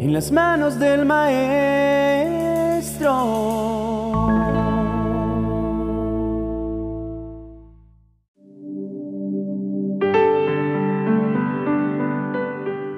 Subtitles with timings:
[0.00, 1.50] en las manos del Maestro.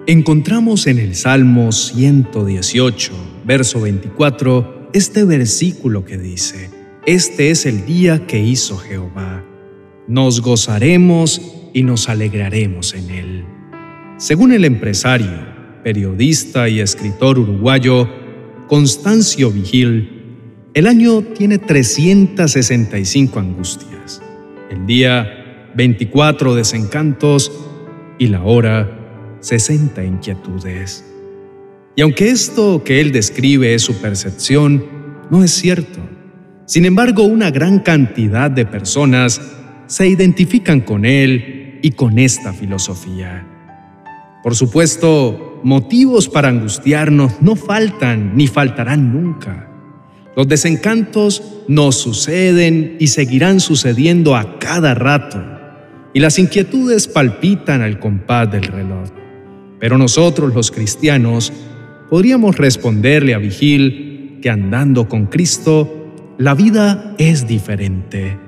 [0.07, 3.13] Encontramos en el Salmo 118,
[3.45, 6.71] verso 24, este versículo que dice,
[7.05, 9.43] Este es el día que hizo Jehová.
[10.07, 11.41] Nos gozaremos
[11.73, 13.45] y nos alegraremos en él.
[14.19, 15.52] Según el empresario,
[15.83, 18.09] periodista y escritor uruguayo
[18.69, 20.23] Constancio Vigil,
[20.75, 24.23] el año tiene 365 angustias,
[24.71, 27.53] el día 24 desencantos
[28.19, 31.05] y la hora 60 inquietudes.
[31.95, 34.85] Y aunque esto que él describe es su percepción,
[35.31, 36.01] no es cierto.
[36.65, 39.41] Sin embargo, una gran cantidad de personas
[39.87, 43.47] se identifican con él y con esta filosofía.
[44.43, 49.69] Por supuesto, motivos para angustiarnos no faltan ni faltarán nunca.
[50.37, 55.43] Los desencantos nos suceden y seguirán sucediendo a cada rato,
[56.15, 59.11] y las inquietudes palpitan al compás del reloj.
[59.79, 61.53] Pero nosotros los cristianos
[62.09, 68.39] podríamos responderle a Vigil que andando con Cristo, la vida es diferente.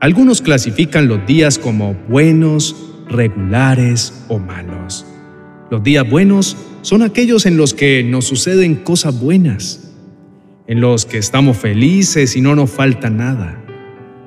[0.00, 2.74] Algunos clasifican los días como buenos,
[3.08, 5.06] regulares o malos.
[5.70, 9.92] Los días buenos son aquellos en los que nos suceden cosas buenas,
[10.66, 13.64] en los que estamos felices y no nos falta nada.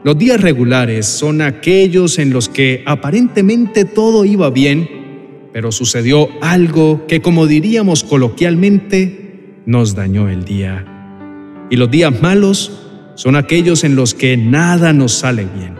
[0.05, 7.05] Los días regulares son aquellos en los que aparentemente todo iba bien, pero sucedió algo
[7.07, 10.85] que, como diríamos coloquialmente, nos dañó el día.
[11.69, 12.71] Y los días malos
[13.15, 15.75] son aquellos en los que nada nos sale bien.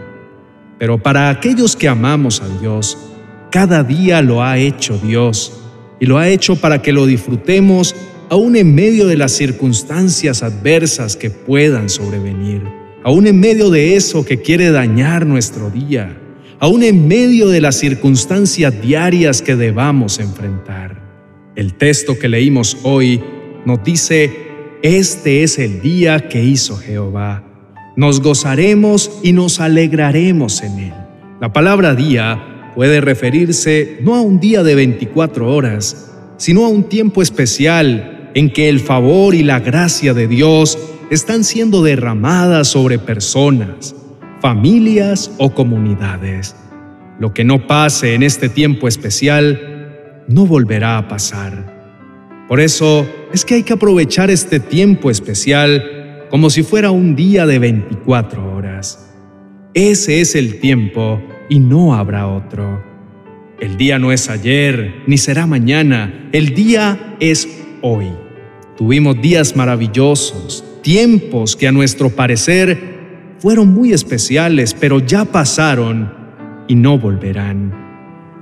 [0.78, 2.98] Pero para aquellos que amamos a Dios,
[3.54, 5.62] cada día lo ha hecho Dios
[6.00, 7.96] y lo ha hecho para que lo disfrutemos
[8.32, 12.64] aún en medio de las circunstancias adversas que puedan sobrevenir,
[13.04, 16.18] aún en medio de eso que quiere dañar nuestro día,
[16.60, 21.00] aún en medio de las circunstancias diarias que debamos enfrentar.
[21.56, 23.22] El texto que leímos hoy
[23.68, 24.32] nos dice,
[24.82, 27.44] este es el día que hizo Jehová.
[27.96, 30.94] Nos gozaremos y nos alegraremos en él.
[31.40, 36.84] La palabra día puede referirse no a un día de 24 horas, sino a un
[36.84, 40.78] tiempo especial en que el favor y la gracia de Dios
[41.10, 43.96] están siendo derramadas sobre personas,
[44.42, 46.56] familias o comunidades.
[47.20, 51.74] Lo que no pase en este tiempo especial no volverá a pasar.
[52.48, 57.46] Por eso es que hay que aprovechar este tiempo especial como si fuera un día
[57.46, 59.12] de 24 horas.
[59.74, 61.22] Ese es el tiempo
[61.54, 62.84] y no habrá otro.
[63.60, 67.48] El día no es ayer, ni será mañana, el día es
[67.84, 68.08] hoy.
[68.76, 76.12] Tuvimos días maravillosos, tiempos que a nuestro parecer fueron muy especiales, pero ya pasaron
[76.68, 77.72] y no volverán.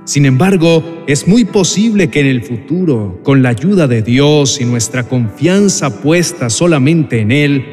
[0.06, 4.64] Sin embargo, es muy posible que en el futuro, con la ayuda de Dios y
[4.64, 7.64] nuestra confianza puesta solamente en Él,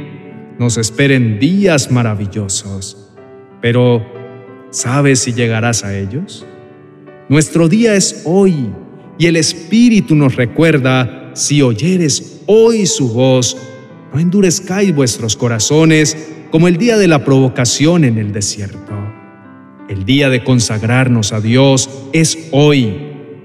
[0.60, 3.16] nos esperen días maravillosos.
[3.62, 4.19] Pero
[4.72, 6.46] ¿Sabes si llegarás a ellos?
[7.28, 8.70] Nuestro día es hoy
[9.18, 13.58] y el Espíritu nos recuerda, si oyeres hoy su voz,
[14.14, 16.16] no endurezcáis vuestros corazones
[16.52, 18.94] como el día de la provocación en el desierto.
[19.90, 22.96] El día de consagrarnos a Dios es hoy.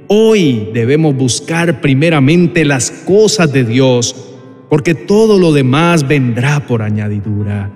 [0.08, 4.14] Hoy debemos buscar primeramente las cosas de Dios,
[4.68, 7.70] porque todo lo demás vendrá por añadidura.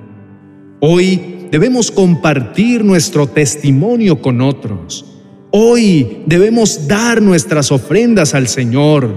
[0.81, 5.05] Hoy debemos compartir nuestro testimonio con otros.
[5.51, 9.09] Hoy debemos dar nuestras ofrendas al Señor.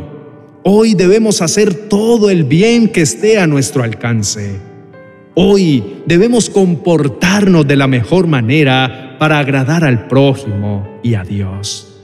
[0.64, 4.60] Hoy debemos hacer todo el bien que esté a nuestro alcance.
[5.34, 12.02] Hoy debemos comportarnos de la mejor manera para agradar al prójimo y a Dios.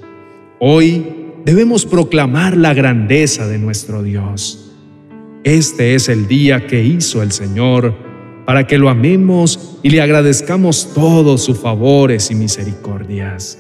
[0.60, 1.06] Hoy
[1.46, 4.72] debemos proclamar la grandeza de nuestro Dios.
[5.44, 8.07] Este es el día que hizo el Señor
[8.48, 13.60] para que lo amemos y le agradezcamos todos sus favores y misericordias.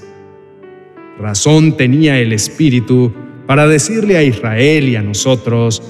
[1.19, 3.11] Razón tenía el Espíritu
[3.45, 5.83] para decirle a Israel y a nosotros,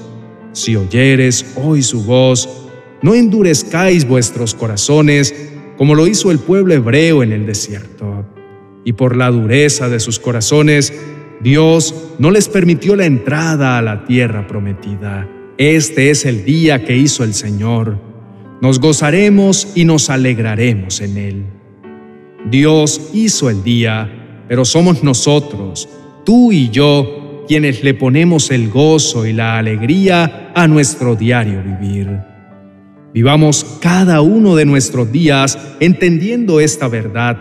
[0.50, 2.48] si oyeres hoy su voz,
[3.00, 5.32] no endurezcáis vuestros corazones
[5.76, 8.26] como lo hizo el pueblo hebreo en el desierto.
[8.84, 10.92] Y por la dureza de sus corazones,
[11.40, 15.28] Dios no les permitió la entrada a la tierra prometida.
[15.56, 18.07] Este es el día que hizo el Señor
[18.60, 21.44] nos gozaremos y nos alegraremos en él.
[22.50, 25.88] Dios hizo el día, pero somos nosotros,
[26.24, 32.20] tú y yo, quienes le ponemos el gozo y la alegría a nuestro diario vivir.
[33.14, 37.38] Vivamos cada uno de nuestros días entendiendo esta verdad.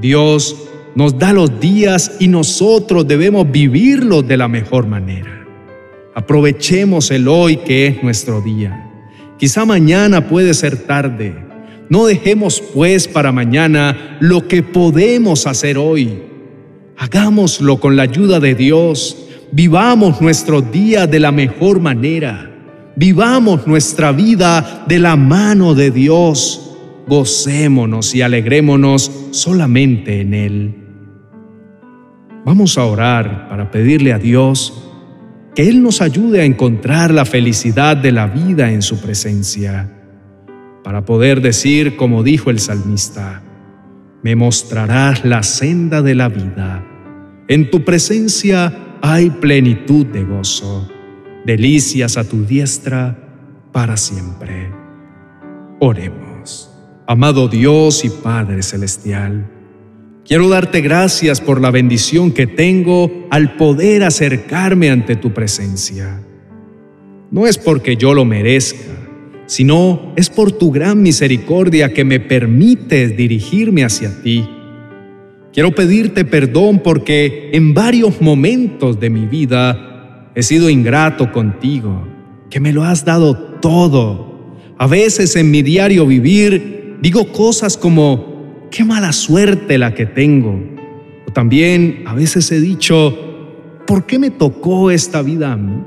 [0.00, 0.56] Dios
[0.94, 5.46] nos da los días y nosotros debemos vivirlos de la mejor manera.
[6.14, 8.87] Aprovechemos el hoy que es nuestro día.
[9.38, 11.34] Quizá mañana puede ser tarde.
[11.88, 16.22] No dejemos pues para mañana lo que podemos hacer hoy.
[16.96, 19.16] Hagámoslo con la ayuda de Dios.
[19.52, 22.50] Vivamos nuestro día de la mejor manera.
[22.96, 26.76] Vivamos nuestra vida de la mano de Dios.
[27.06, 30.74] Gocémonos y alegrémonos solamente en Él.
[32.44, 34.87] Vamos a orar para pedirle a Dios
[35.58, 39.92] que Él nos ayude a encontrar la felicidad de la vida en su presencia,
[40.84, 43.42] para poder decir, como dijo el salmista,
[44.22, 46.86] me mostrarás la senda de la vida.
[47.48, 48.72] En tu presencia
[49.02, 50.88] hay plenitud de gozo
[51.44, 53.18] delicias a tu diestra
[53.72, 54.70] para siempre.
[55.80, 56.70] Oremos.
[57.08, 59.50] Amado Dios y Padre Celestial,
[60.28, 66.22] quiero darte gracias por la bendición que tengo al poder acercarme ante tu presencia.
[67.30, 68.92] No es porque yo lo merezca,
[69.46, 74.46] sino es por tu gran misericordia que me permites dirigirme hacia ti.
[75.52, 82.06] Quiero pedirte perdón porque en varios momentos de mi vida he sido ingrato contigo,
[82.50, 84.56] que me lo has dado todo.
[84.76, 88.27] A veces en mi diario vivir digo cosas como,
[88.70, 90.60] qué mala suerte la que tengo.
[91.26, 93.16] O también a veces he dicho,
[93.86, 95.82] ¿por qué me tocó esta vida a mí?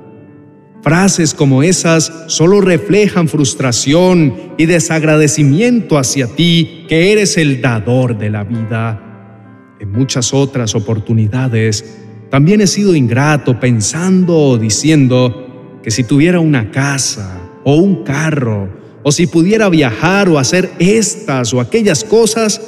[0.82, 8.32] Frases como esas solo reflejan frustración y desagradecimiento hacia ti, que eres el dador de
[8.32, 9.78] la vida.
[9.80, 12.00] En muchas otras oportunidades
[12.32, 18.81] también he sido ingrato pensando o diciendo que si tuviera una casa o un carro,
[19.04, 22.62] o si pudiera viajar o hacer estas o aquellas cosas,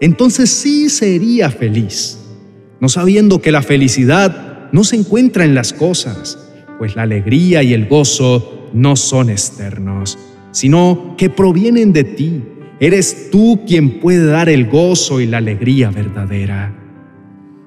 [0.00, 2.18] entonces sí sería feliz,
[2.80, 6.38] no sabiendo que la felicidad no se encuentra en las cosas,
[6.78, 10.18] pues la alegría y el gozo no son externos,
[10.52, 12.42] sino que provienen de ti.
[12.80, 16.74] Eres tú quien puede dar el gozo y la alegría verdadera.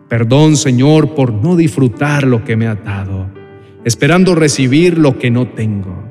[0.08, 3.30] Perdón, Señor, por no disfrutar lo que me ha dado,
[3.84, 6.11] esperando recibir lo que no tengo.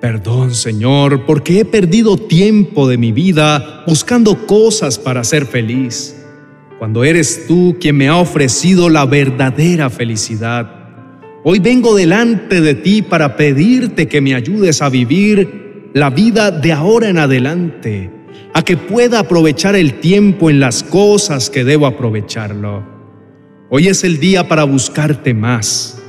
[0.00, 6.16] Perdón, Señor, porque he perdido tiempo de mi vida buscando cosas para ser feliz,
[6.78, 10.70] cuando eres tú quien me ha ofrecido la verdadera felicidad.
[11.44, 16.72] Hoy vengo delante de ti para pedirte que me ayudes a vivir la vida de
[16.72, 18.10] ahora en adelante,
[18.54, 22.84] a que pueda aprovechar el tiempo en las cosas que debo aprovecharlo.
[23.68, 26.00] Hoy es el día para buscarte más.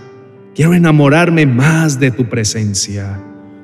[0.55, 3.21] Quiero enamorarme más de tu presencia.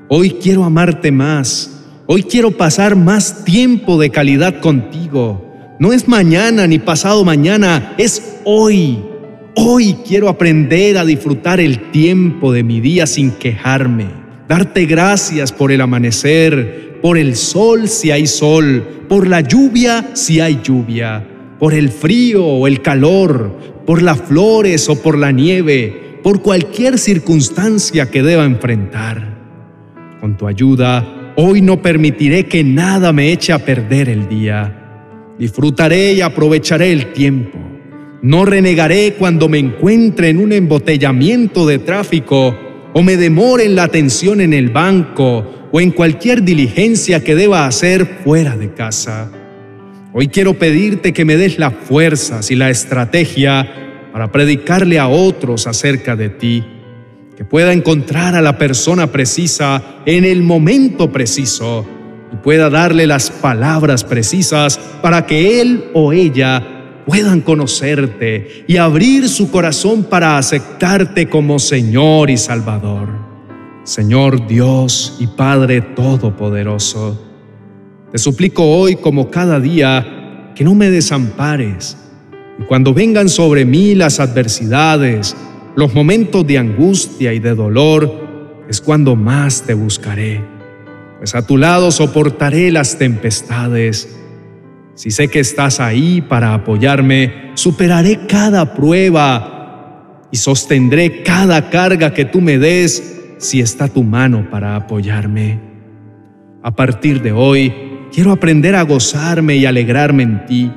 [0.09, 1.83] Hoy quiero amarte más.
[2.05, 5.75] Hoy quiero pasar más tiempo de calidad contigo.
[5.79, 8.99] No es mañana ni pasado mañana, es hoy.
[9.55, 14.05] Hoy quiero aprender a disfrutar el tiempo de mi día sin quejarme.
[14.47, 20.39] Darte gracias por el amanecer, por el sol si hay sol, por la lluvia si
[20.39, 21.27] hay lluvia,
[21.59, 26.97] por el frío o el calor, por las flores o por la nieve, por cualquier
[26.97, 29.36] circunstancia que deba enfrentar.
[30.19, 35.33] Con tu ayuda, hoy no permitiré que nada me eche a perder el día.
[35.37, 37.59] Disfrutaré y aprovecharé el tiempo.
[38.21, 42.57] No renegaré cuando me encuentre en un embotellamiento de tráfico
[42.93, 47.67] o me demore en la atención en el banco o en cualquier diligencia que deba
[47.67, 49.31] hacer fuera de casa.
[50.13, 55.67] Hoy quiero pedirte que me des las fuerzas y la estrategia para predicarle a otros
[55.67, 56.65] acerca de ti,
[57.37, 61.85] que pueda encontrar a la persona precisa en el momento preciso
[62.33, 69.29] y pueda darle las palabras precisas para que él o ella puedan conocerte y abrir
[69.29, 73.07] su corazón para aceptarte como Señor y Salvador.
[73.83, 77.23] Señor Dios y Padre Todopoderoso,
[78.11, 81.97] te suplico hoy, como cada día, que no me desampares.
[82.59, 85.35] Y cuando vengan sobre mí las adversidades,
[85.77, 90.43] los momentos de angustia y de dolor, es cuando más te buscaré.
[91.19, 94.19] Pues a tu lado soportaré las tempestades.
[94.95, 102.25] Si sé que estás ahí para apoyarme, superaré cada prueba y sostendré cada carga que
[102.25, 105.61] tú me des si está tu mano para apoyarme.
[106.61, 107.71] A partir de hoy,
[108.11, 110.71] Quiero aprender a gozarme y alegrarme en ti.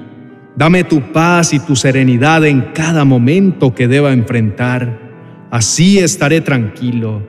[0.57, 5.11] Dame tu paz y tu serenidad en cada momento que deba enfrentar.
[5.51, 7.23] Así estaré tranquilo.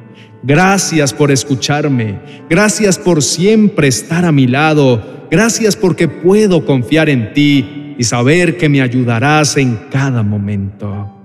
[0.43, 2.19] Gracias por escucharme.
[2.49, 5.27] Gracias por siempre estar a mi lado.
[5.29, 11.17] Gracias porque puedo confiar en ti y saber que me ayudarás en cada momento.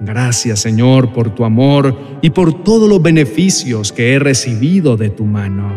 [0.00, 5.24] Gracias Señor por tu amor y por todos los beneficios que he recibido de tu
[5.24, 5.72] mano.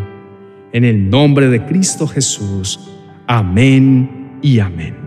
[0.72, 2.80] En el nombre de Cristo Jesús.
[3.26, 5.03] Amén y amén.